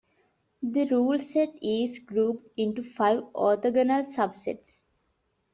The 0.63 0.85
rule-set 0.85 1.61
is 1.61 1.99
grouped 1.99 2.49
into 2.57 2.81
five 2.81 3.19
orthogonal 3.35 4.11
subsets. 4.11 4.81